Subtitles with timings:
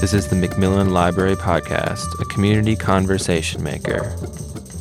[0.00, 4.16] This is the McMillan Library Podcast, a community conversation maker,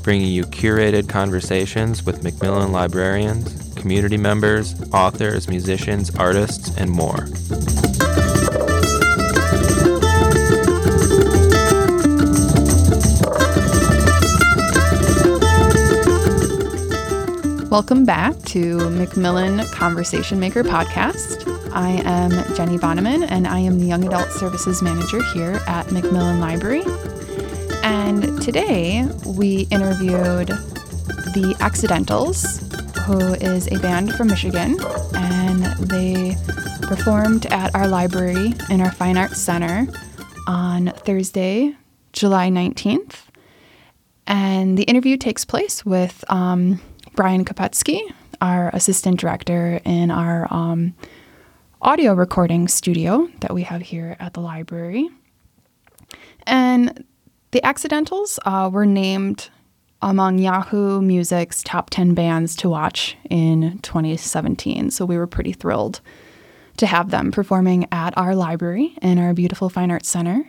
[0.01, 7.27] bringing you curated conversations with McMillan librarians, community members, authors, musicians, artists, and more.
[17.69, 21.48] Welcome back to McMillan Conversation Maker podcast.
[21.73, 26.39] I am Jennie Bonneman, and I am the Young Adult Services Manager here at McMillan
[26.39, 26.83] Library.
[27.83, 32.59] And today we interviewed the Accidentals,
[33.05, 34.77] who is a band from Michigan,
[35.13, 36.35] and they
[36.81, 39.87] performed at our library in our Fine Arts Center
[40.47, 41.75] on Thursday,
[42.13, 43.27] July 19th.
[44.25, 46.81] And the interview takes place with um,
[47.15, 48.01] Brian Kopetsky,
[48.41, 50.95] our assistant director in our um,
[51.81, 55.09] audio recording studio that we have here at the library.
[56.43, 57.05] And
[57.51, 59.49] the Accidentals uh, were named
[60.01, 64.91] among Yahoo Music's top 10 bands to watch in 2017.
[64.91, 66.01] So we were pretty thrilled
[66.77, 70.45] to have them performing at our library in our beautiful Fine Arts Center.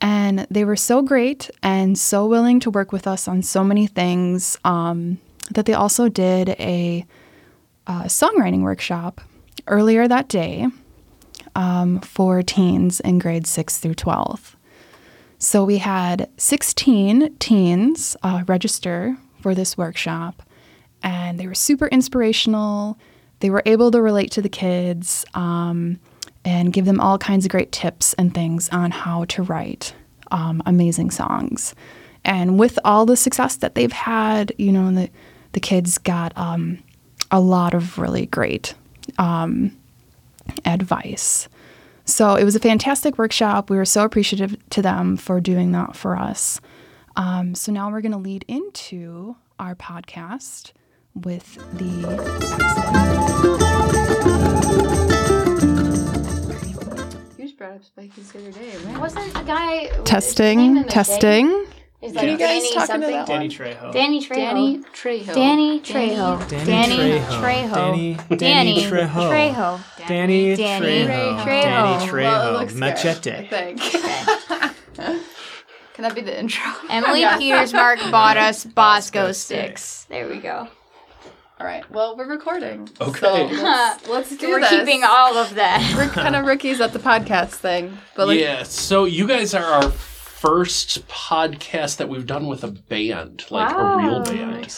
[0.00, 3.86] And they were so great and so willing to work with us on so many
[3.86, 5.18] things um,
[5.50, 7.04] that they also did a,
[7.86, 9.20] a songwriting workshop
[9.66, 10.66] earlier that day
[11.54, 14.56] um, for teens in grades 6 through 12.
[15.38, 20.42] So we had 16 teens uh, register for this workshop,
[21.02, 22.98] and they were super inspirational.
[23.40, 26.00] They were able to relate to the kids um,
[26.44, 29.94] and give them all kinds of great tips and things on how to write
[30.30, 31.74] um, amazing songs.
[32.24, 35.10] And with all the success that they've had, you know, the,
[35.52, 36.82] the kids got um,
[37.30, 38.74] a lot of really great
[39.18, 39.76] um,
[40.64, 41.48] advice.
[42.04, 43.70] So it was a fantastic workshop.
[43.70, 46.60] We were so appreciative to them for doing that for us.
[47.16, 50.72] Um, so now we're going to lead into our podcast
[51.14, 51.84] with the
[57.36, 58.98] You just brought up Spikey's the other day, right?
[58.98, 61.48] Wasn't a guy his name in testing, testing.
[61.48, 61.66] thing?
[62.04, 63.10] Is Can you guys Danny talk into something?
[63.12, 63.48] that Danny?
[63.48, 63.92] Trejo.
[63.92, 64.34] Danny Trejo.
[64.36, 65.34] Danny Trejo.
[65.34, 66.48] Danny Trejo.
[66.50, 67.40] Danny Danny Trejo.
[67.40, 67.66] Trejo.
[67.66, 69.08] Danny, Danny Danny Trejo.
[69.08, 69.80] Trejo.
[70.06, 71.44] Danny Danny Trejo.
[71.44, 71.44] Trejo.
[71.46, 72.22] Danny Trejo.
[72.22, 73.48] Well, it good, I Machete.
[73.48, 73.80] think.
[75.94, 76.62] Can that be the intro?
[76.90, 77.38] Emily Yeah.
[77.38, 80.04] Peters Mark bought us Bosco sticks.
[80.10, 80.68] There we go.
[81.60, 81.88] All right.
[81.90, 82.88] Well, we're recording.
[83.00, 83.18] Okay.
[83.20, 83.32] So
[83.62, 84.70] let's, Let's do We're this.
[84.70, 85.94] keeping all of that.
[85.96, 89.64] we're kind of rookies at the podcast thing, but like, yeah, so you guys are
[89.64, 89.92] our
[90.48, 94.24] first podcast that we've done with a band, like a real Wow.
[94.24, 94.76] band.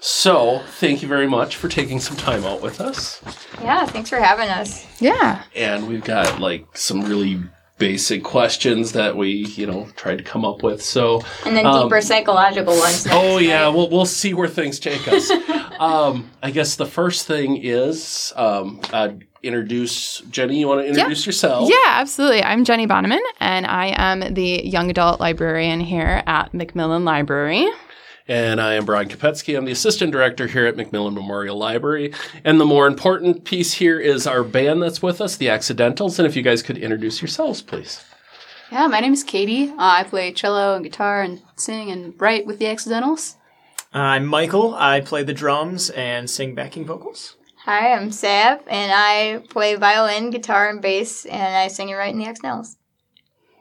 [0.00, 3.20] So, thank you very much for taking some time out with us.
[3.62, 4.84] Yeah, thanks for having us.
[5.00, 5.42] Yeah.
[5.54, 7.40] And we've got like some really
[7.78, 10.82] basic questions that we, you know, tried to come up with.
[10.82, 13.04] So, And then Um, deeper psychological ones.
[13.06, 13.68] Next, oh yeah, right?
[13.74, 15.30] we'll we'll see where things take us.
[15.78, 19.10] um, I guess the first thing is um, uh,
[19.46, 20.60] introduce Jennie.
[20.60, 21.70] You want to introduce yourself?
[21.70, 22.42] Yeah, absolutely.
[22.42, 27.66] I'm Jennie Bonneman, and I am the young adult librarian here at McMillan Library.
[28.28, 29.56] And I am Brian Kopetsky.
[29.56, 32.12] I'm the assistant director here at McMillan Memorial Library.
[32.44, 36.18] And the more important piece here is our band that's with us, the Accidentals.
[36.18, 38.04] And if you guys could introduce yourselves, please.
[38.72, 39.70] yeah, my name is Katie.
[39.70, 43.36] Uh, I play cello and guitar and sing and write with the Accidentals.
[43.94, 44.74] I'm Michael.
[44.74, 47.36] I play the drums and sing backing vocals.
[47.66, 52.12] Hi, I'm Sav, and I play violin, guitar, and bass, and I sing and write
[52.12, 52.76] in the Accidentals.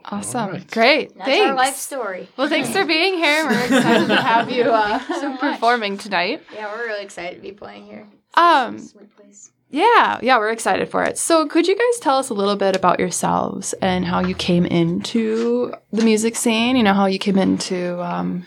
[0.05, 0.41] Awesome.
[0.41, 0.69] All right.
[0.69, 1.15] Great.
[1.15, 1.49] That's Thanks.
[1.49, 2.29] our life story.
[2.37, 3.47] Well, thanks for being here.
[3.47, 6.43] We're excited to have you uh, so performing tonight.
[6.53, 8.05] Yeah, we're really excited to be playing here.
[8.35, 9.49] Um, Sweet place.
[9.71, 11.17] Yeah, yeah, we're excited for it.
[11.17, 14.67] So, could you guys tell us a little bit about yourselves and how you came
[14.67, 16.75] into the music scene?
[16.75, 18.45] You know, how you came into um,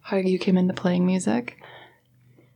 [0.00, 1.58] how you came into playing music.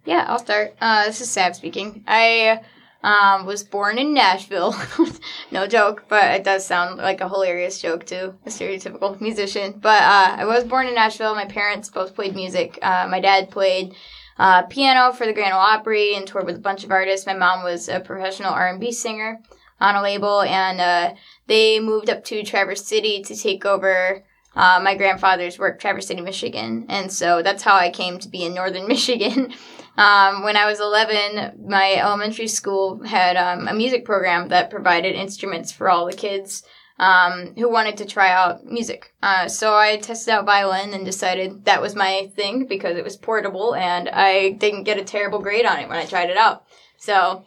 [0.05, 0.75] Yeah, I'll start.
[0.81, 2.03] Uh, this is Sav speaking.
[2.09, 2.61] I
[3.05, 4.75] um, was born in Nashville.
[5.53, 9.79] no joke, but it does sound like a hilarious joke to a stereotypical musician.
[9.81, 11.35] But uh, I was born in Nashville.
[11.35, 12.79] My parents both played music.
[12.83, 13.95] Uh, my dad played
[14.39, 17.27] uh, piano for the Grand Ole Opry and toured with a bunch of artists.
[17.27, 19.39] My mom was a professional R&B singer
[19.81, 21.15] on a label, and uh,
[21.47, 26.21] they moved up to Traverse City to take over uh, my grandfather's work, Traverse City,
[26.21, 26.87] Michigan.
[26.89, 29.53] And so that's how I came to be in northern Michigan.
[29.97, 35.15] Um, when I was 11, my elementary school had um, a music program that provided
[35.15, 36.63] instruments for all the kids
[36.99, 39.13] um, who wanted to try out music.
[39.23, 43.17] Uh, so I tested out violin and decided that was my thing because it was
[43.17, 46.65] portable and I didn't get a terrible grade on it when I tried it out.
[46.99, 47.45] So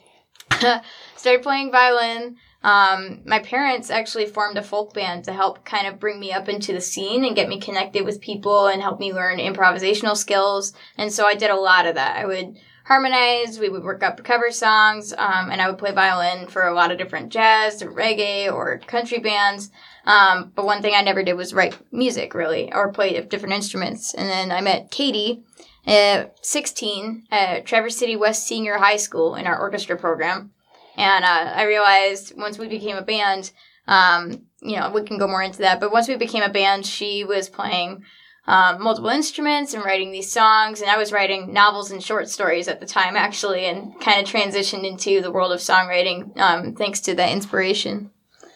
[1.15, 2.37] started playing violin.
[2.65, 6.49] Um, my parents actually formed a folk band to help kind of bring me up
[6.49, 10.73] into the scene and get me connected with people and help me learn improvisational skills.
[10.97, 12.17] And so I did a lot of that.
[12.17, 16.47] I would harmonize, we would work up cover songs, um, and I would play violin
[16.47, 19.69] for a lot of different jazz or reggae or country bands.
[20.07, 24.15] Um, but one thing I never did was write music really or play different instruments.
[24.15, 25.43] And then I met Katie
[25.85, 30.49] at 16 at Traverse City West Senior High School in our orchestra program.
[30.97, 33.51] And uh, I realized once we became a band,
[33.87, 35.79] um, you know, we can go more into that.
[35.79, 38.03] But once we became a band, she was playing
[38.47, 40.81] um, multiple instruments and writing these songs.
[40.81, 44.31] And I was writing novels and short stories at the time, actually, and kind of
[44.31, 48.11] transitioned into the world of songwriting um, thanks to that inspiration.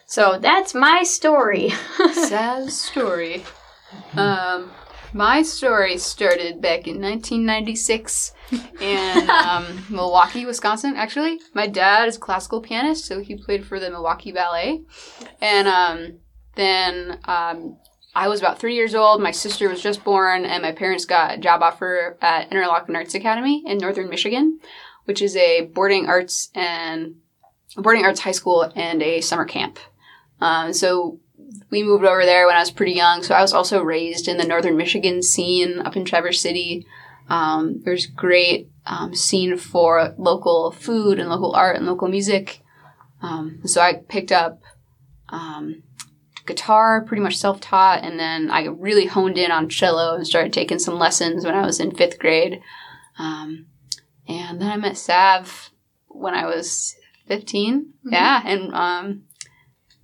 [0.06, 1.70] So that's my story.
[2.12, 3.44] Sad story.
[4.14, 4.70] Um,
[5.12, 8.32] my story started back in 1996
[8.80, 10.94] in um, Milwaukee, Wisconsin.
[10.96, 14.82] Actually, my dad is a classical pianist, so he played for the Milwaukee Ballet.
[15.40, 16.18] And um,
[16.54, 17.78] then um,
[18.14, 19.22] I was about three years old.
[19.22, 23.14] My sister was just born, and my parents got a job offer at Interlochen Arts
[23.14, 24.60] Academy in Northern Michigan,
[25.04, 27.16] which is a boarding arts and
[27.76, 29.78] boarding arts high school and a summer camp.
[30.40, 31.20] Um, so
[31.70, 33.22] we moved over there when I was pretty young.
[33.22, 36.86] So I was also raised in the northern Michigan scene up in Traverse City.
[37.28, 42.60] Um, there's great um, scene for local food and local art and local music.
[43.22, 44.60] Um, so I picked up
[45.28, 45.82] um,
[46.46, 50.52] guitar, pretty much self taught, and then I really honed in on cello and started
[50.52, 52.60] taking some lessons when I was in fifth grade.
[53.18, 53.66] Um,
[54.26, 55.70] and then I met Sav
[56.08, 56.96] when I was
[57.26, 57.92] 15.
[58.04, 59.22] Yeah, and um,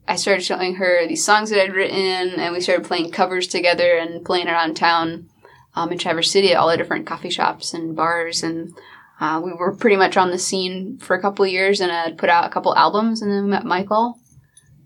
[0.08, 3.97] I started showing her these songs that I'd written, and we started playing covers together
[3.97, 5.29] and playing around town
[5.75, 8.43] um, in Traverse City at all the different coffee shops and bars.
[8.43, 8.73] And
[9.20, 12.19] uh, we were pretty much on the scene for a couple of years, and I'd
[12.19, 14.19] put out a couple albums, and then we met Michael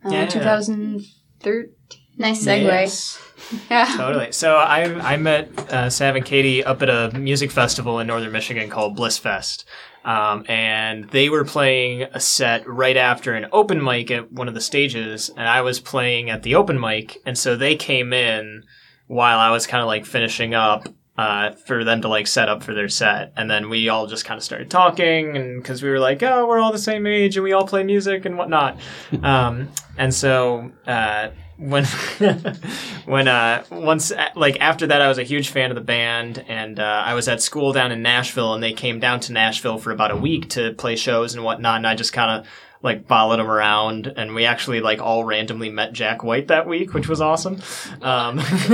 [0.04, 0.26] uh, Yeah.
[0.26, 1.74] 2013.
[2.16, 2.62] nice segue.
[2.62, 3.29] Yes.
[3.70, 3.94] Yeah.
[3.96, 4.32] Totally.
[4.32, 8.32] So I I met uh, Sav and Katie up at a music festival in northern
[8.32, 9.64] Michigan called Blissfest.
[10.04, 14.54] Um, and they were playing a set right after an open mic at one of
[14.54, 18.64] the stages, and I was playing at the open mic, and so they came in
[19.08, 20.88] while I was kind of like finishing up
[21.18, 24.24] uh, for them to like set up for their set, and then we all just
[24.24, 27.36] kind of started talking, and because we were like, oh, we're all the same age,
[27.36, 28.78] and we all play music and whatnot,
[29.22, 30.72] um, and so.
[30.86, 31.28] Uh,
[31.60, 31.84] when
[33.04, 36.80] when uh once like after that I was a huge fan of the band and
[36.80, 39.92] uh, I was at school down in Nashville and they came down to Nashville for
[39.92, 42.48] about a week to play shows and whatnot and I just kind of
[42.82, 46.94] like followed them around and we actually like all randomly met Jack White that week
[46.94, 47.60] which was awesome
[48.00, 48.38] um,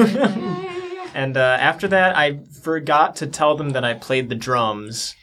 [1.13, 5.17] and uh, after that I forgot to tell them that I played the drums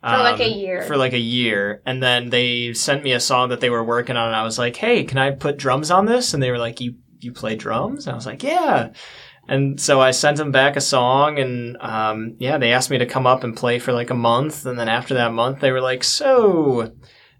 [0.00, 0.82] For like a um, year.
[0.82, 1.82] For like a year.
[1.84, 4.56] And then they sent me a song that they were working on, and I was
[4.56, 6.32] like, hey, can I put drums on this?
[6.32, 8.06] And they were like, you, you play drums?
[8.06, 8.90] And I was like, yeah.
[9.48, 13.06] And so I sent them back a song, and um, yeah, they asked me to
[13.06, 14.66] come up and play for like a month.
[14.66, 16.92] And then after that month, they were like, so.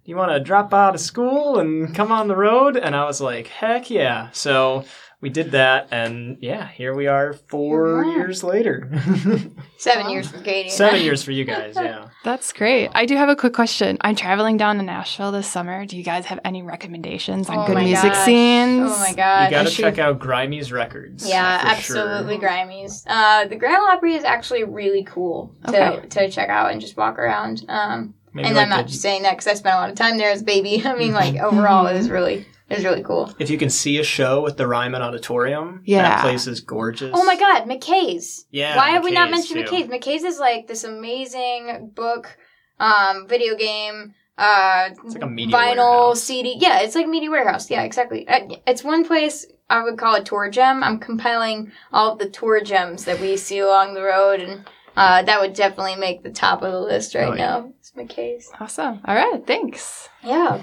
[0.04, 2.78] You want to drop out of school and come on the road?
[2.78, 4.30] And I was like, heck yeah.
[4.32, 4.86] So
[5.20, 8.10] we did that, and yeah, here we are four Wow.
[8.14, 8.88] years later.
[9.78, 10.68] Seven years for Katie.
[10.70, 12.08] Seven years for you guys, yeah.
[12.24, 12.90] That's great.
[12.94, 13.98] I do have a quick question.
[14.00, 15.86] I'm traveling down to Nashville this summer.
[15.86, 18.24] Do you guys have any recommendations on Oh good music gosh.
[18.24, 18.90] scenes?
[18.92, 19.44] Oh my god.
[19.46, 21.28] You gotta I should- check out Grimey's records.
[21.28, 22.48] Yeah, absolutely Sure.
[22.48, 23.04] Grimey's.
[23.06, 26.08] Uh, the Grand Ole Opry is actually really cool to, Okay.
[26.08, 27.64] to check out and just walk around.
[27.68, 29.90] Um, Maybe and like I'm not the- just saying that because I spent a lot
[29.90, 30.82] of time there as a baby.
[30.84, 33.32] I mean, like overall, it was really it was really cool.
[33.38, 36.02] if you can see a show at the Ryman Auditorium, Yeah.
[36.02, 37.12] that place is gorgeous.
[37.14, 38.46] Oh my God, McKay's.
[38.50, 38.76] Yeah.
[38.76, 39.72] Why have we not mentioned too.
[39.74, 39.88] McKay's?
[39.88, 42.36] McKay's is like this amazing book,
[42.78, 46.22] um, video game, uh, It's like a media vinyl warehouse.
[46.22, 46.56] CD.
[46.58, 47.70] Yeah, it's like media warehouse.
[47.70, 48.26] Yeah, exactly.
[48.28, 50.84] Uh, It's one place I would call a tour gem.
[50.84, 54.64] I'm compiling all of the tour gems that we see along the road, and
[54.96, 57.46] uh, that would definitely make the top of the list right Oh, yeah.
[57.46, 57.72] now.
[57.80, 58.50] It's McKay's.
[58.60, 59.00] Awesome.
[59.04, 59.44] All right.
[59.46, 60.08] Thanks.
[60.22, 60.62] Yeah.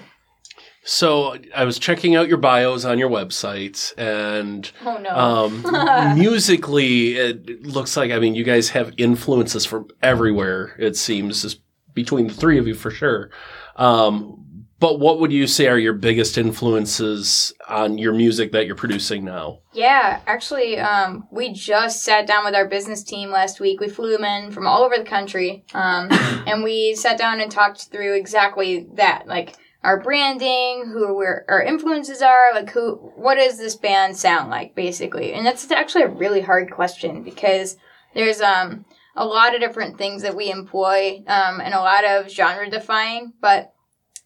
[0.87, 5.09] So I was checking out your bios on your website, and Oh no.
[5.09, 10.75] um, musically, it looks like I mean you guys have influences from everywhere.
[10.77, 11.61] It seems just
[11.95, 13.31] between the three of you for sure.
[13.77, 14.41] Um,
[14.79, 19.25] but what would you say are your biggest influences on your music that you're producing
[19.25, 19.61] now?
[19.73, 23.79] Yeah, actually, um, we just sat down with our business team last week.
[23.79, 27.49] We flew them in from all over the country, um, and we sat down and
[27.49, 33.35] talked through exactly that, like our branding, who we're, our influences are, like who, what
[33.35, 35.33] does this band sound like, basically.
[35.33, 37.77] And that's actually a really hard question because
[38.13, 42.29] there's um a lot of different things that we employ, um, and a lot of
[42.29, 43.73] genre defying, but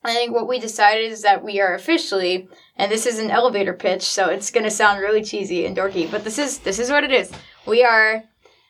[0.03, 3.73] I think what we decided is that we are officially, and this is an elevator
[3.73, 7.03] pitch, so it's gonna sound really cheesy and dorky, but this is this is what
[7.03, 7.31] it is.
[7.67, 8.23] We are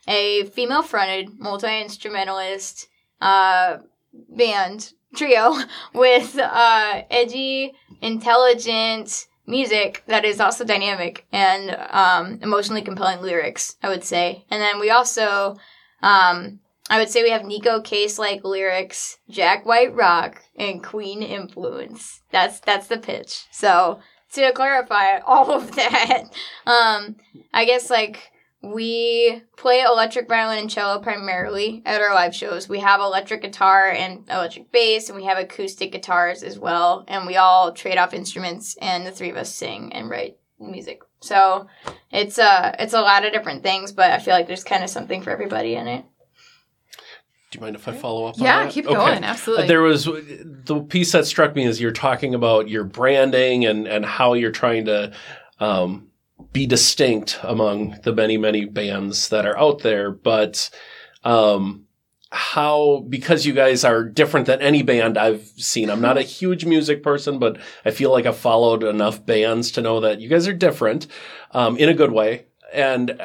[0.08, 2.88] a female-fronted multi instrumentalist
[3.22, 3.77] uh,
[4.12, 5.55] band trio
[5.93, 13.75] with uh, edgy, intelligent music that is also dynamic and um, emotionally compelling lyrics.
[13.81, 15.57] I would say, and then we also.
[16.01, 16.59] Um,
[16.91, 22.21] I would say we have Neko Case like lyrics, Jack White rock, and Queen influence.
[22.31, 23.45] That's that's the pitch.
[23.51, 23.99] So
[24.33, 26.23] to clarify all of that,
[26.65, 27.17] um,
[27.53, 32.67] I guess like we play electric violin and cello primarily at our live shows.
[32.67, 37.05] We have electric guitar and electric bass, and we have acoustic guitars as well.
[37.07, 41.01] And we all trade off instruments, and the three of us sing and write music.
[41.21, 41.67] So
[42.11, 44.89] it's uh it's a lot of different things, but I feel like there's kind of
[44.89, 46.05] something for everybody in it.
[47.51, 48.35] Do you mind if I follow up?
[48.37, 48.71] on Yeah, that?
[48.71, 48.93] keep Okay.
[48.93, 49.23] going.
[49.23, 49.67] Absolutely.
[49.67, 54.05] There was the piece that struck me is you're talking about your branding and and
[54.05, 55.13] how you're trying to
[55.59, 56.08] um,
[56.51, 60.69] be distinct among the many many bands that are out there, but
[61.24, 61.86] um,
[62.31, 65.89] how because you guys are different than any band I've seen.
[65.89, 69.81] I'm not a huge music person, but I feel like I've followed enough bands to
[69.81, 71.08] know that you guys are different
[71.51, 72.46] um, in a good way.
[72.74, 73.22] And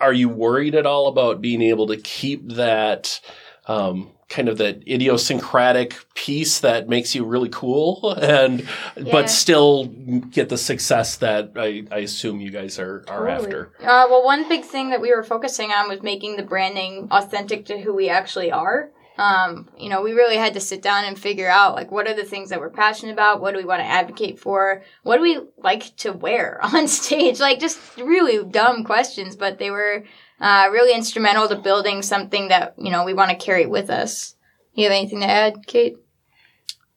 [0.00, 3.20] are you worried at all about being able to keep that?
[3.66, 8.60] um, kind of the idiosyncratic piece that makes you really cool and
[8.96, 9.12] Yeah.
[9.12, 13.70] but still get the success that I, I assume you guys are, are after.
[13.80, 17.66] Uh, well, one big thing that we were focusing on was making the branding authentic
[17.66, 18.90] to who we actually are.
[19.18, 22.14] Um, you know, we really had to sit down and figure out like what are
[22.14, 25.22] the things that we're passionate about, what do we want to advocate for, what do
[25.22, 30.04] we like to wear on stage, like just really dumb questions, but they were
[30.40, 34.34] uh, really instrumental to building something that you know we want to carry with us.
[34.74, 35.96] You have anything to add, Kate?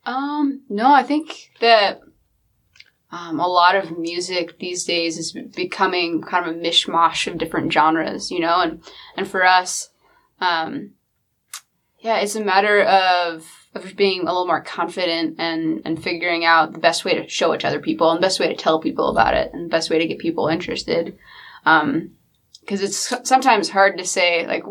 [0.06, 2.02] Um, no, I think that
[3.12, 7.72] um, a lot of music these days is becoming kind of a mishmash of different
[7.72, 8.84] genres, you know, and
[9.16, 9.90] and for us,
[10.42, 10.92] um,
[12.02, 16.74] yeah, it's a matter of of being a little more confident and and figuring out
[16.74, 18.80] the best way to show it to other people and the best way to tell
[18.80, 21.18] people about it and the best way to get people interested.
[21.66, 22.12] Um,
[22.62, 24.64] because it's sometimes hard to say like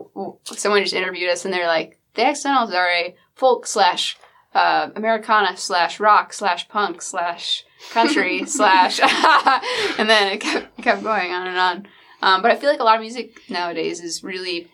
[0.45, 4.17] someone just interviewed us and they're like the accidentals are a folk slash
[4.55, 9.01] uh, Americana slash rock slash punk slash country slash,
[9.99, 11.87] and then it kept, it kept going on and on.
[12.21, 14.69] Um, but I feel like a lot of music nowadays is really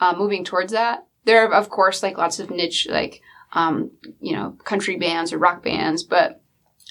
[0.00, 1.06] uh, moving towards that.
[1.24, 3.20] There are, of course, like lots of niche, like
[3.52, 6.40] um, you know, country bands or rock bands, but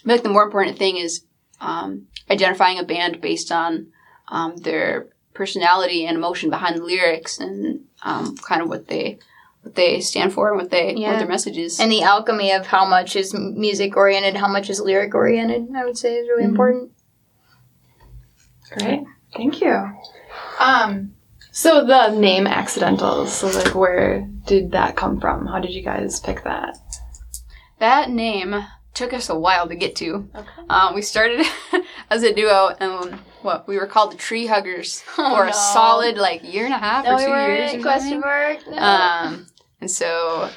[0.06, 1.24] I like the more important thing is
[1.62, 3.88] um, identifying a band based on
[4.30, 9.20] um, their personality and emotion behind the lyrics and um, kind of what they
[9.62, 11.12] what they stand for and what they Yeah.
[11.12, 11.80] what their message is.
[11.80, 15.84] And the alchemy of how much is music oriented, how much is lyric oriented, I
[15.86, 16.50] would say is really Mhm.
[16.50, 16.92] important.
[18.72, 19.04] Great.
[19.36, 19.92] Thank you.
[20.60, 21.14] Um,
[21.58, 25.48] so the name Accidentals, so like where did that come from?
[25.48, 26.78] How did you guys pick that?
[27.80, 28.56] That name
[28.94, 30.30] took us a while to get to.
[30.36, 30.48] Okay.
[30.70, 31.46] Um, we started
[32.12, 35.50] as a duo, and what we were called the Tree Huggers Oh, for no.
[35.50, 37.72] a solid like year and a half No, or we two weren't.
[37.74, 37.84] years.
[37.84, 38.60] Question mark.
[38.68, 38.78] No.
[38.78, 39.48] Um,
[39.82, 40.50] and so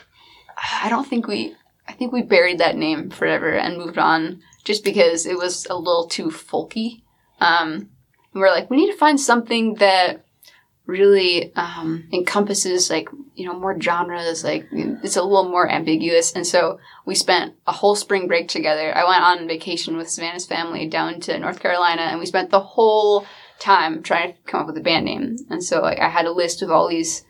[0.83, 1.55] I don't think we,
[1.89, 5.77] I think we buried that name forever and moved on just because it was a
[5.77, 7.03] little too folky.
[7.41, 7.89] Um,
[8.33, 10.25] and we're like, we need to find something that
[10.91, 16.33] really um, encompasses like you know more genres like it's a little more ambiguous.
[16.33, 18.95] And so we spent a whole spring break together.
[18.95, 22.61] I went on vacation with savannah's family down to north carolina and we spent the
[22.61, 23.25] whole
[23.59, 25.37] time trying to come up with a band name.
[25.49, 27.25] And so like i had a list of all these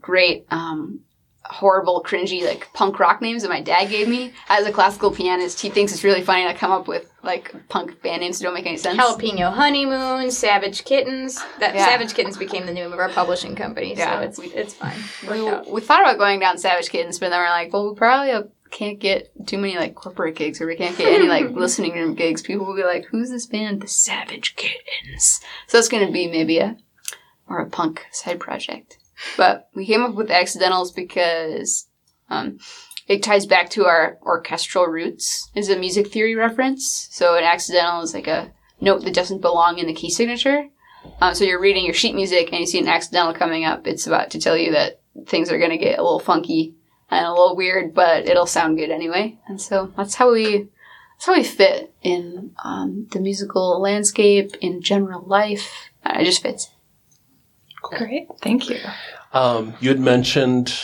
[0.00, 1.00] great um,
[1.48, 5.60] horrible cringy like punk rock names that my dad gave me as a classical pianist
[5.60, 8.54] he thinks it's really funny to come up with like punk band names that don't
[8.54, 11.42] make any sense Jalapeno Honeymoon, Savage Kittens.
[11.58, 11.84] That Yeah.
[11.86, 14.20] Savage Kittens became the name of our publishing company, Yeah.
[14.20, 14.96] so it's it's fine.
[15.28, 18.48] we, we thought about going down Savage Kittens, but then we're like, well, we probably
[18.70, 22.14] can't get too many like corporate gigs, or we can't get any like listening room
[22.14, 22.42] gigs.
[22.42, 25.40] People will be like, "Who's this band?" The Savage Kittens.
[25.66, 26.76] So it's gonna be maybe a
[27.48, 28.98] or a punk side project.
[29.36, 31.88] But we came up with Accidentals because
[32.30, 32.58] um,
[33.06, 35.50] it ties back to our orchestral roots.
[35.54, 37.08] Is a music theory reference.
[37.10, 40.68] So an accidental is like a note that doesn't belong in the key signature.
[41.20, 43.86] Um, so you're reading your sheet music and you see an accidental coming up.
[43.86, 46.74] It's about to tell you that things are going to get a little funky
[47.10, 49.38] and a little weird, but it'll sound good anyway.
[49.48, 50.68] And so that's how we
[51.16, 55.90] that's how we fit in um, the musical landscape in general life.
[56.04, 56.70] It just fits.
[57.96, 58.28] Great.
[58.40, 58.78] Thank you.
[59.32, 60.78] Um, you had mentioned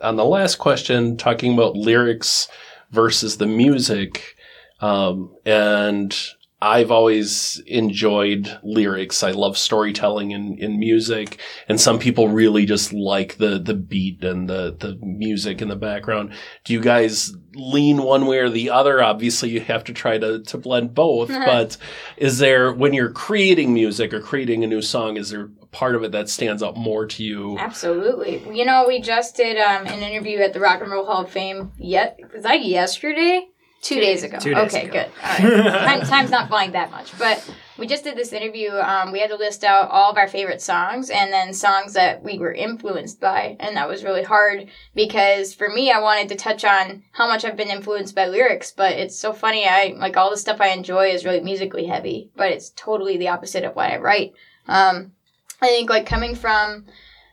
[0.00, 2.48] on the last question talking about lyrics
[2.90, 4.36] versus the music.
[4.80, 6.16] Um, and
[6.62, 9.22] I've always enjoyed lyrics.
[9.22, 11.40] I love storytelling in, in music.
[11.68, 15.76] And some people really just like the, the beat and the, the music in the
[15.76, 16.34] background.
[16.64, 19.02] Do you guys lean one way or the other?
[19.02, 21.28] Obviously, you have to try to, to blend both.
[21.46, 21.78] but
[22.18, 25.94] is there, when you're creating music or creating a new song, is there a part
[25.94, 27.56] of it that stands out more to you?
[27.58, 28.42] Absolutely.
[28.54, 31.30] You know, we just did um, an interview at the Rock and Roll Hall of
[31.30, 31.72] Fame.
[31.78, 33.48] Yet was that yesterday?
[33.80, 34.38] Two, days ago.
[34.38, 34.92] Two days okay, ago.
[34.92, 35.10] good.
[35.22, 35.82] All right.
[35.86, 38.72] Time, time's not flying that much, but we just did this interview.
[38.72, 42.22] Um, we had to list out all of our favorite songs and then songs that
[42.22, 46.34] we were influenced by, and that was really hard because for me, I wanted to
[46.34, 48.70] touch on how much I've been influenced by lyrics.
[48.70, 49.66] But it's so funny.
[49.66, 53.28] I like all the stuff I enjoy is really musically heavy, but it's totally the
[53.28, 54.34] opposite of what I write.
[54.68, 55.12] Um,
[55.62, 56.84] I think like coming from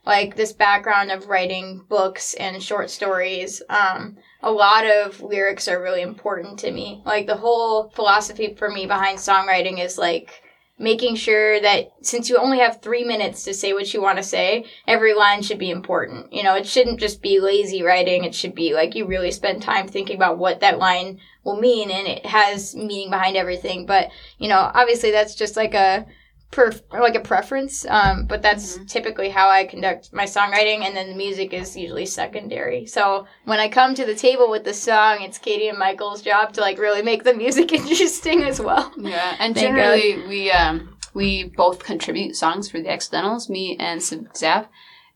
[0.05, 5.81] like this background of writing books and short stories um, a lot of lyrics are
[5.81, 7.01] really important to me.
[7.05, 10.43] Like the whole philosophy for me behind songwriting is like
[10.79, 14.23] making sure that since you only have three minutes to say what you want to
[14.23, 16.31] say every line should be important.
[16.31, 18.23] You know it shouldn't just be lazy writing.
[18.23, 21.89] It should be like you really spend time thinking about what that line will mean
[21.89, 23.87] and it has meaning behind everything.
[23.87, 26.05] But you know obviously that's just like a
[26.51, 31.09] per like a preference um, but that's typically how i conduct my songwriting and then
[31.09, 32.85] the music is usually secondary.
[32.85, 36.53] So when i come to the table with the song it's katie and michael's job
[36.53, 38.93] to like really make the music interesting as well.
[38.97, 44.01] Yeah, and Thank generally we um we both contribute songs for the accidentals, me and
[44.01, 44.67] Sav.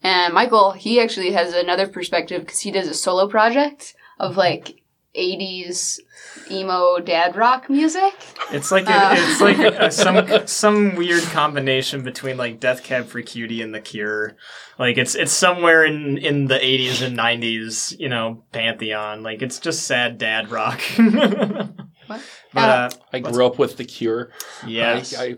[0.01, 4.80] And Michael, he actually has another perspective because he does a solo project of like
[5.18, 6.00] 80s
[6.50, 8.13] emo dad rock music.
[8.51, 9.15] It's like a, Uh.
[9.18, 13.82] it's like a, some some weird combination between like Death Cab for Cutie and The
[13.82, 14.36] Cure.
[14.80, 19.22] Like it's it's somewhere in in the 80s and 90s, you know, pantheon.
[19.24, 20.82] Like it's just sad dad rock.
[22.08, 22.22] What?
[22.54, 24.32] But uh, I grew up with The Cure.
[24.67, 25.36] yes, I,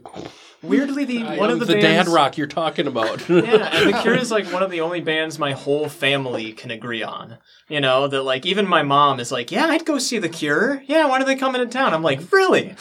[0.63, 3.27] weirdly the I, one of the, the bands, dad rock you're talking about.
[3.29, 6.71] yeah, and The Cure is like one of the only bands my whole family can
[6.71, 7.37] agree on.
[7.67, 10.81] You know, that like even my mom is like, yeah, I'd go see The Cure.
[10.87, 11.93] Yeah, why don't they come into town?
[11.93, 12.69] I'm like, really?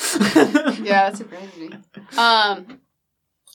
[0.83, 1.71] yeah, that's crazy.
[2.17, 2.81] Um,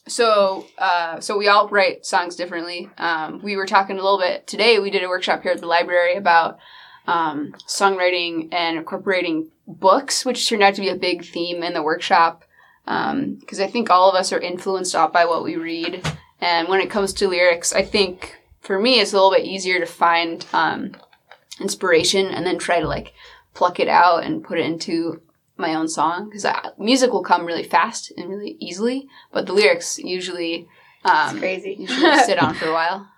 [0.07, 2.89] so uh, so we all write songs differently.
[2.97, 4.79] Um, we were talking a little bit today.
[4.79, 6.59] We did a workshop here at the library about
[7.07, 11.83] um, songwriting and incorporating books, which turned out to be a big theme in the
[11.83, 12.43] workshop.
[12.87, 16.05] Because I think all of us are influenced off by what we read,
[16.39, 19.79] and when it comes to lyrics, I think for me it's a little bit easier
[19.79, 20.95] to find um,
[21.59, 23.13] inspiration and then try to like
[23.53, 25.21] pluck it out and put it into
[25.57, 26.29] my own song.
[26.29, 26.45] Because
[26.77, 30.67] music will come really fast and really easily, but the lyrics usually
[31.03, 31.75] um, crazy.
[31.79, 33.09] usually sit on for a while.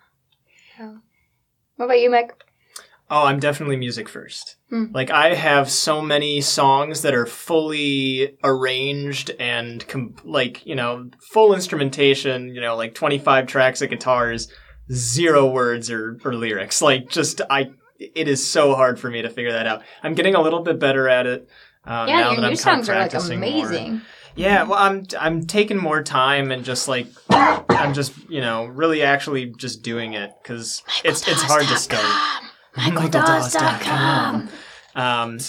[1.75, 2.33] what about you mike
[3.11, 4.57] Oh, I'm definitely music first.
[4.69, 4.85] Hmm.
[4.93, 11.09] Like I have so many songs that are fully arranged and com- like, you know,
[11.31, 14.47] full instrumentation, you know, like 25 tracks of guitars,
[14.91, 16.81] zero words or, or lyrics.
[16.81, 19.81] Like just I it is so hard for me to figure that out.
[20.03, 21.49] I'm getting a little bit better at it.
[21.85, 23.49] Um, yeah now your that I'm new songs are like practicing more.
[23.49, 24.01] amazing
[24.35, 29.01] Yeah, well, I'm I'm taking more time and just like I'm just you know really
[29.01, 32.05] actually just doing it because it's it's hard to start.
[32.75, 34.49] michaeldause.com
[34.95, 35.39] Um,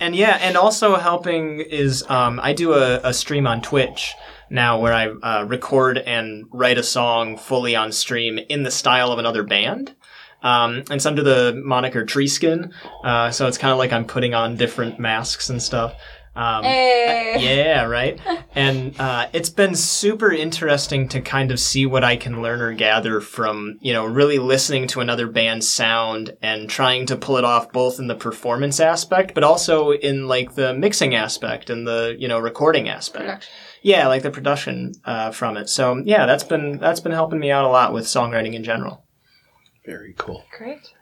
[0.00, 4.14] and yeah, and also helping is um, I do a, a stream on Twitch
[4.50, 9.10] now where I uh, record and write a song fully on stream in the style
[9.12, 9.94] of another band.
[10.42, 14.04] Um, and it's under the moniker Tree Skin, uh, so it's kind of like I'm
[14.04, 15.94] putting on different masks and stuff.
[16.36, 17.36] Um, Hey.
[17.40, 18.20] yeah, right.
[18.54, 22.72] And uh, it's been super interesting to kind of see what I can learn or
[22.72, 27.44] gather from, you know, really listening to another band's sound and trying to pull it
[27.44, 32.14] off both in the performance aspect, but also in like the mixing aspect and the,
[32.18, 33.24] you know, recording aspect.
[33.24, 33.52] Production.
[33.82, 35.68] Yeah, like the production uh, from it.
[35.68, 39.04] So yeah, that's been that's been helping me out a lot with songwriting in general.
[39.84, 40.44] Very cool.
[40.58, 40.92] great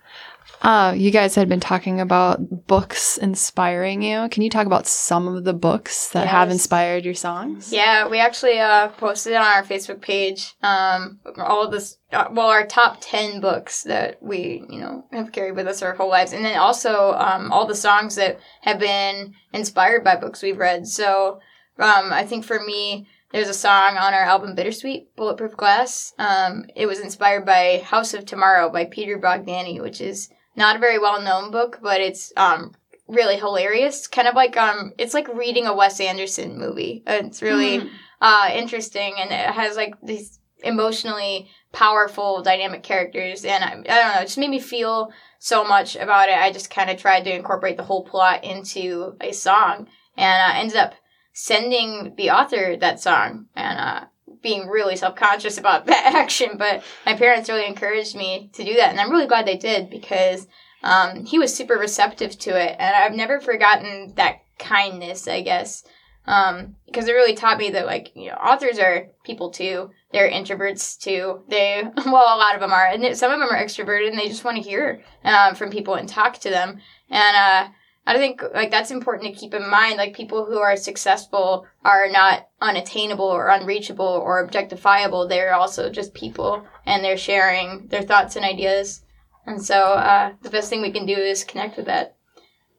[0.63, 4.29] Uh, you guys had been talking about books inspiring you.
[4.31, 7.73] Can you talk about some of the books that have inspired your songs?
[7.73, 12.49] Yeah, we actually uh, posted on our Facebook page um, all of this, uh, well,
[12.49, 16.33] our top 10 books that we, you know, have carried with us our whole lives.
[16.33, 20.87] And then also um, all the songs that have been inspired by books we've read.
[20.87, 21.41] So
[21.79, 26.15] um, I think for me, there's a song on our album Bittersweet, Bulletproof Glass.
[26.21, 30.79] Um, it was inspired by House of Tomorrow by Peter Bognanni, which is not a
[30.79, 32.77] very well known book, but it's um,
[33.09, 34.07] really hilarious.
[34.07, 37.03] Kind of like um, it's like reading a Wes Anderson movie.
[37.09, 37.89] It's really Hmm.
[38.21, 44.15] uh, interesting, and it has like these emotionally powerful, dynamic characters, and I, I don't
[44.15, 46.39] know, it just made me feel so much about it.
[46.39, 50.57] I just kind of tried to incorporate the whole plot into a song, and I
[50.57, 50.95] uh, ended up
[51.35, 54.05] sending the author that song, and uh,
[54.41, 56.57] being really self conscious about that action.
[56.57, 59.91] But my parents really encouraged me to do that, and I'm really glad they did
[59.91, 60.47] because
[60.83, 65.85] um, he was super receptive to it, and I've never forgotten that kindness, I guess.
[66.27, 69.91] Um, because it really taught me that like you know authors are people too.
[70.13, 71.43] They're introverts too.
[71.49, 74.29] They well a lot of them are, and some of them are extroverted and they
[74.29, 76.81] just want to hear um, from people and talk to them.
[77.11, 77.73] And uh,
[78.07, 79.97] I think like that's important to keep in mind.
[79.97, 85.29] Like people who are successful are not unattainable or unreachable or objectifiable.
[85.29, 89.03] They're also just people, and they're sharing their thoughts and ideas.
[89.47, 92.17] And so uh, the best thing we can do is connect with that.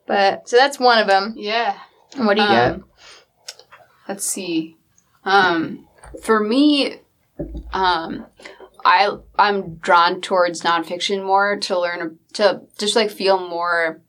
[0.08, 1.34] But so that's one of them.
[1.36, 1.78] Yeah.
[2.16, 2.88] And what do you Um, got?
[4.08, 4.78] let's see.
[5.24, 5.88] Um,
[6.22, 6.98] for me,
[7.74, 8.28] um,
[8.86, 9.10] I
[9.40, 14.02] I'm drawn towards nonfiction more to learn to just like feel more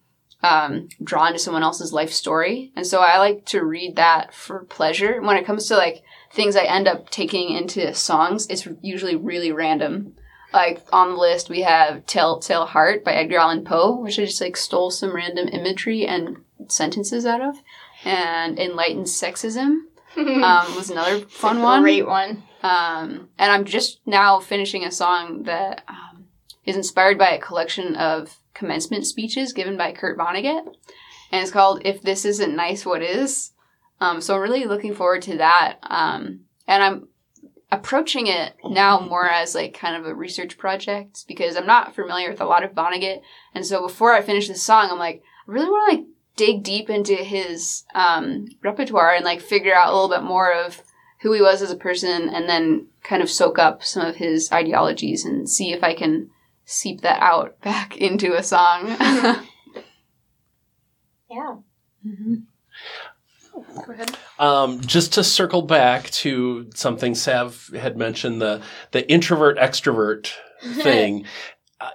[0.43, 4.65] um, drawn to someone else's life story, and so I like to read that for
[4.65, 5.21] pleasure.
[5.21, 9.53] When it comes to like things I end up taking into songs, it's usually really
[9.53, 10.15] random.
[10.53, 14.41] Like on the list, we have "Telltale Heart" by Edgar Allan Poe, which I just
[14.41, 17.57] like stole some random imagery and sentences out of,
[18.05, 19.81] and "Enlightened Sexism."
[20.17, 21.83] um, was another fun one.
[21.83, 22.43] Great one.
[22.63, 25.85] Um, and I'm just now finishing a song that
[26.67, 30.67] is inspired by a collection of commencement speeches given by Kurt Vonnegut,
[31.33, 33.53] and it's called "If This Isn't Nice, What Is."
[34.01, 37.09] Um, so I'm really looking forward to that, um, and I'm
[37.73, 42.31] approaching it now more as like kind of a research project because I'm not familiar
[42.31, 43.23] with a lot of Vonnegut,
[43.55, 46.63] and so before I finish this song, I'm like, I really want to like dig
[46.63, 50.83] deep into his um, repertoire and like figure out a little bit more of
[51.21, 54.53] who he was as a person and then kind of soak up some of his
[54.53, 56.31] ideologies and see if I can
[56.67, 58.95] seep that out back into a song.
[61.29, 61.57] Yeah.
[63.53, 64.17] Go ahead.
[64.39, 70.31] Um, just to circle back to something Sav had mentioned the the introvert extrovert
[70.83, 71.25] thing.
[71.81, 71.91] I,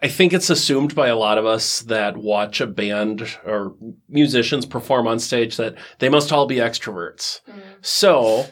[0.00, 3.74] I think it's assumed by a lot of us that watch a band or
[4.08, 7.40] musicians perform on stage that they must all be extroverts.
[7.80, 8.46] So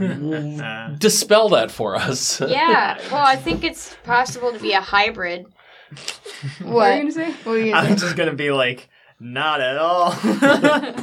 [0.00, 2.40] Uh, dispel that for us.
[2.40, 2.98] Yeah.
[3.10, 5.46] Well, I think it's possible to be a hybrid.
[6.62, 7.30] What are you gonna say?
[7.44, 8.04] What are you gonna I'm say?
[8.06, 8.88] just gonna be like,
[9.20, 10.12] not at all.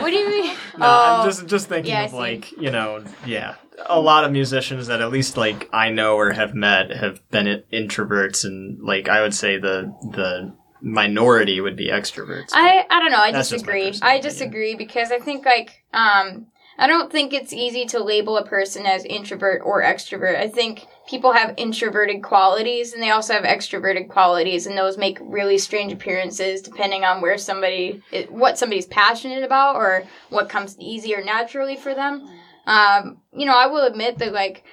[0.02, 0.56] What do you mean?
[0.78, 1.22] No, Oh.
[1.22, 5.02] I'm just just thinking Yeah, of like you know, yeah, a lot of musicians that
[5.02, 9.34] at least like I know or have met have been introverts, and like I would
[9.34, 12.50] say the the minority would be extroverts.
[12.54, 13.20] I I don't know.
[13.20, 14.08] I That's just my disagree.
[14.08, 16.48] I disagree because I think like um
[16.78, 20.36] I don't think it's easy to label a person as introvert or extrovert.
[20.38, 25.18] I think people have introverted qualities and they also have extroverted qualities and those make
[25.20, 31.14] really strange appearances depending on where somebody what somebody's passionate about or what comes easy
[31.14, 32.26] or naturally for them.
[32.66, 34.64] Um you know, I will admit that like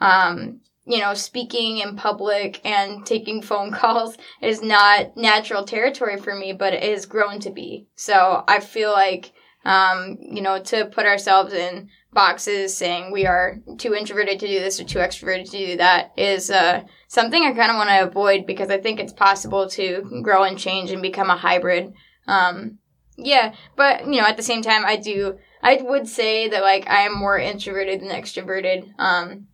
[0.00, 6.34] um you know, speaking in public and taking phone calls is not natural territory for
[6.34, 7.86] me, but it has grown to be.
[7.96, 9.32] So I feel like,
[9.66, 14.60] um, you know, to put ourselves in boxes saying we are too introverted to do
[14.60, 18.06] this or too extroverted to do that is uh, something I kind of want to
[18.06, 21.92] avoid because I think it's possible to grow and change and become a hybrid.
[22.26, 22.78] Um,
[23.16, 25.38] yeah, but you know, at the same time, I do.
[25.62, 28.88] I would say that like I am more introverted than extroverted.
[28.98, 29.46] Um,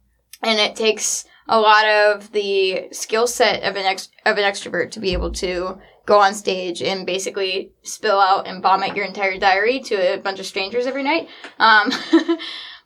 [0.43, 4.91] and it takes a lot of the skill set of an ex- of an extrovert
[4.93, 9.37] to be able to go on stage and basically spill out and vomit your entire
[9.39, 11.29] diary to a bunch of strangers every night.
[11.59, 11.93] Um,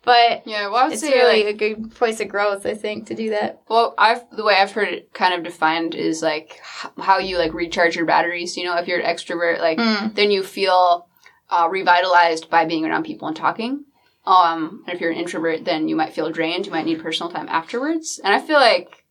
[0.03, 2.73] but Yeah, well, I would it's say really like, a good place of growth, I
[2.73, 3.61] think, to do that.
[3.69, 6.59] well, I've the way I've heard it kind of defined is like
[6.97, 8.57] how you like recharge your batteries.
[8.57, 10.13] You know, if you're an extrovert, like Mm.
[10.15, 11.07] then you feel
[11.49, 13.85] uh, revitalized by being around people and talking.
[14.25, 16.65] Um, and if you're an introvert, then you might feel drained.
[16.65, 18.19] You might need personal time afterwards.
[18.23, 19.03] And I feel like,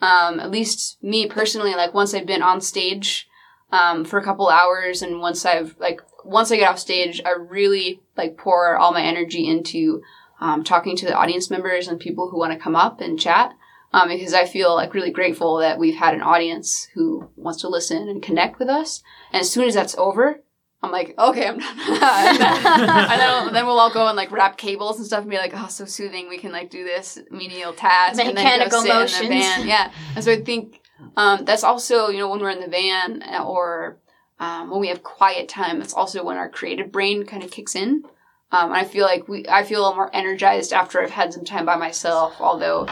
[0.00, 3.28] um, at least me personally, like once I've been on stage,
[3.70, 7.30] um, for a couple hours, and once I've like once I get off stage, I
[7.30, 10.02] really like pour all my energy into
[10.40, 13.54] um, talking to the audience members and people who want to come up and chat.
[13.92, 17.68] Um, because I feel like really grateful that we've had an audience who wants to
[17.68, 19.02] listen and connect with us.
[19.32, 20.42] And as soon as that's over,
[20.82, 21.68] I'm like, okay, I'm done.
[21.88, 25.30] and then, and then, then we'll all go and like wrap cables and stuff and
[25.30, 26.28] be like, oh, so soothing.
[26.28, 29.56] We can like do this menial task and then Mechanical go sit in the motions.
[29.56, 29.68] van.
[29.68, 29.92] Yeah.
[30.14, 30.80] And so I think
[31.16, 33.98] um, that's also, you know, when we're in the van uh, or
[34.38, 37.74] um, when we have quiet time, that's also when our creative brain kind of kicks
[37.74, 38.04] in.
[38.52, 41.44] Um, I feel like we, I feel a little more energized after I've had some
[41.44, 42.36] time by myself.
[42.40, 42.88] Although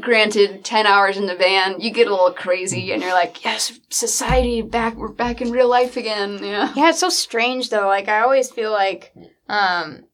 [0.00, 3.80] granted 10 hours in the van you get a little crazy and you're like yes
[3.88, 7.86] society back we're back in real life again yeah Yeah, it's so strange though.
[7.86, 9.14] Like I always feel like,
[9.48, 10.04] um,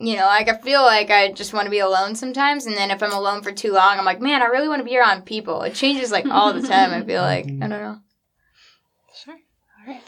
[0.00, 2.90] you know, like I feel like I just want to be alone sometimes, and then
[2.90, 5.26] if I'm alone for too long, I'm like, man, I really want to be around
[5.26, 5.62] people.
[5.62, 6.90] It changes like all the time.
[6.92, 7.98] I feel like I don't know.
[9.24, 9.34] Sure.
[9.34, 10.02] All right.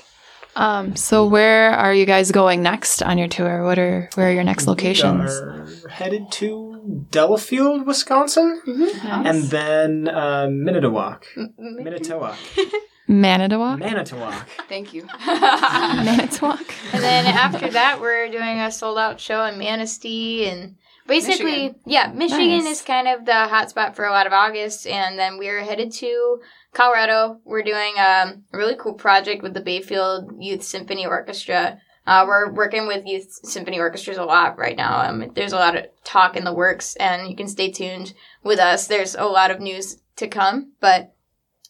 [0.54, 3.64] Um, so where are you guys going next on your tour?
[3.64, 5.30] What are where are your next locations?
[5.30, 8.60] We are headed to Delafield, Wisconsin,
[9.02, 11.20] and then uh, Minnetonka.
[11.58, 12.36] Minnetonka.
[13.12, 13.78] Manitowoc?
[13.78, 14.48] Manitowoc.
[14.68, 16.60] thank you Manitowoc?
[16.92, 21.80] And then after that, we're doing a sold out show in Manistee and basically, Michigan.
[21.84, 22.80] yeah, Michigan Nice.
[22.80, 24.86] is kind of the hotspot for a lot of August.
[24.86, 26.40] And then we're headed to
[26.72, 27.40] Colorado.
[27.44, 31.80] We're doing um, a really cool project with the Bayfield Youth Symphony Orchestra.
[32.04, 35.02] Uh, we're working with youth symphony orchestras a lot right now.
[35.08, 38.58] Um, there's a lot of talk in the works, and you can stay tuned with
[38.58, 38.88] us.
[38.88, 41.11] There's a lot of news to come, but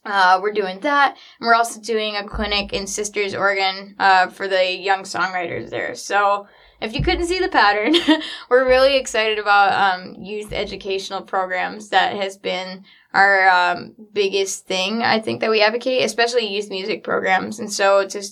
[0.05, 1.17] uh, we're doing that.
[1.39, 5.95] And we're also doing a clinic in Sisters, Oregon, uh, for the young songwriters there.
[5.95, 6.47] So
[6.81, 7.95] if you couldn't see the pattern,
[8.51, 11.91] we're really excited about um, youth educational programs.
[11.91, 12.85] That has been
[13.15, 17.61] our um, biggest thing, I think, that we advocate, especially youth music programs.
[17.61, 18.23] And so to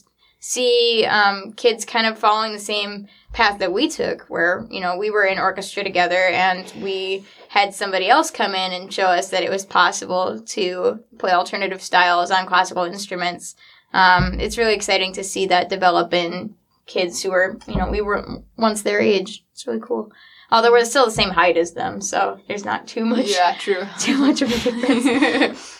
[0.41, 4.97] see um, kids kind of following the same path that we took, where, you know,
[4.97, 9.29] we were in orchestra together and we had somebody else come in and show us
[9.31, 13.55] that it was possible to play alternative styles on classical instruments.
[13.93, 16.55] Um, it's really exciting to see that develop in
[16.87, 19.45] kids who are, you know, we were once their age.
[19.53, 20.13] It's really cool.
[20.53, 23.87] Although we're still the same height as them, so there's not too much, yeah true
[24.01, 25.77] too much of a difference.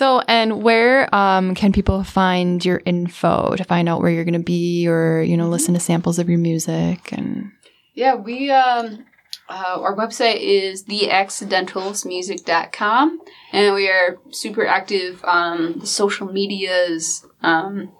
[0.00, 4.32] So, and where um, can people find your info to find out where you're going
[4.32, 7.12] to be or, you know, listen to samples of your music?
[7.12, 7.52] And
[7.92, 9.04] Yeah, we um
[9.50, 13.20] uh, our website is theaccidentalsmusic.com
[13.52, 17.92] and we are super active on the social medias um,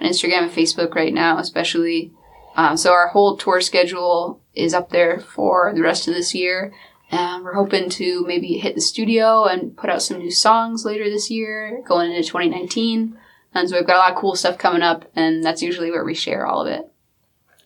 [0.00, 2.12] on Instagram and Facebook right now, especially.
[2.54, 6.72] Um, so our whole tour schedule is up there for the rest of this year.
[7.10, 11.04] And we're hoping to maybe hit the studio and put out some new songs later
[11.04, 13.18] this year, going into 2019.
[13.54, 16.04] And so we've got a lot of cool stuff coming up, and that's usually where
[16.04, 16.90] we share all of it.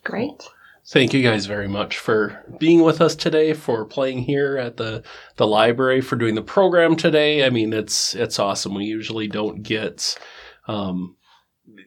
[0.05, 0.49] great.
[0.85, 5.05] Thank you guys very much for being with us today, for playing here at the
[5.37, 7.47] the library, for doing the program today.
[7.47, 8.75] I mean, it's it's awesome.
[8.75, 10.19] We usually don't get
[10.67, 11.17] um,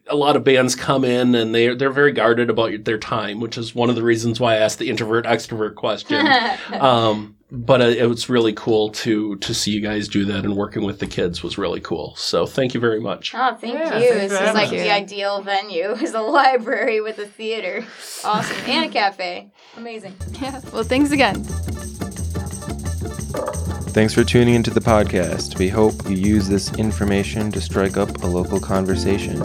[0.07, 3.57] a lot of bands come in and they they're very guarded about their time, which
[3.57, 6.25] is one of the reasons why I asked the introvert extrovert question.
[6.79, 10.55] um, but uh, it was really cool to to see you guys do that and
[10.55, 12.15] working with the kids was really cool.
[12.15, 13.33] So thank you very much.
[13.35, 14.09] Oh, thank Yeah, you.
[14.13, 14.71] thanks This is like us.
[14.71, 15.91] the ideal venue.
[16.05, 17.85] Is a library with a theater.
[18.23, 18.57] Awesome.
[18.67, 19.51] And a cafe.
[19.77, 20.15] Amazing.
[20.41, 20.59] Yeah.
[20.73, 21.43] Well, thanks again.
[23.93, 25.57] Thanks for tuning into the podcast.
[25.57, 29.37] We hope you use this information to strike up a local conversation.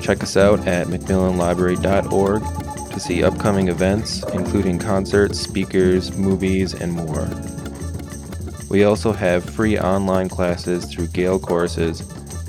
[0.00, 2.42] Check us out at mcmillanlibrary.org
[2.92, 7.28] to see upcoming events, including concerts, speakers, movies, and more.
[8.68, 12.02] We also have free online classes through Gale courses,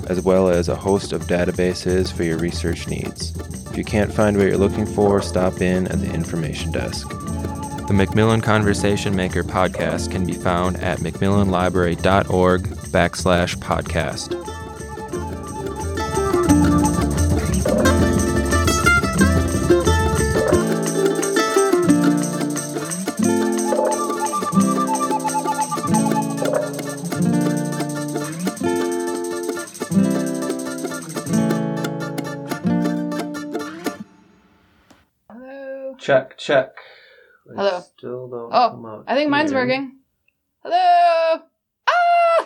[0.08, 3.34] as well as a host of databases for your research needs.
[3.70, 7.08] If you can't find what you're looking for, stop in at the information desk.
[7.08, 14.39] The McMillan Conversation Maker podcast can be found at mcmillanlibrary.org backslash podcast.
[36.20, 36.72] Check, check.
[37.50, 37.80] I Hello.
[37.80, 39.60] Still don't Oh, come I think mine's here.
[39.60, 39.98] working.
[40.62, 41.42] Hello.
[41.88, 42.39] Ah!